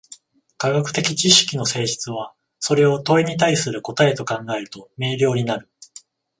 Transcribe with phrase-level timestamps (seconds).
[0.57, 5.69] 科学的知識の性質は、それを問に対する答と考えると明瞭になる。